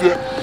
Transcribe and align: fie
fie 0.00 0.39